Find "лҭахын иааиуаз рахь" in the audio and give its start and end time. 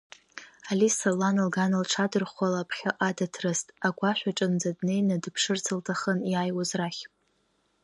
5.77-7.01